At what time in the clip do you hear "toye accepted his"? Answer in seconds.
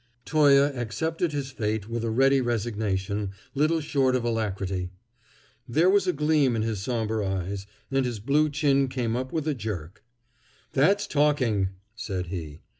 0.25-1.51